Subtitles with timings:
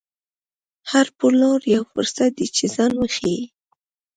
[0.91, 3.41] هر پلور یو فرصت دی چې ځان وښيي.